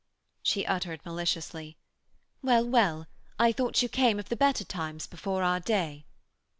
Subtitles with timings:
[0.41, 1.77] She uttered maliciously:
[2.41, 3.05] 'Well, well.
[3.37, 6.05] I thought you came of the better times before our day.'